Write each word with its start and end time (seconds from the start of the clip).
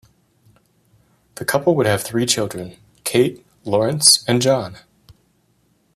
The 1.35 1.45
couple 1.45 1.75
would 1.75 1.85
have 1.85 2.01
three 2.01 2.25
children: 2.25 2.75
Kate, 3.03 3.45
Laurence, 3.65 4.25
and 4.27 4.41
John. 4.41 4.77